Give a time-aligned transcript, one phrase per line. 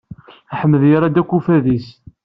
[0.53, 1.87] Aḥmed yarra-d akk uffad-is.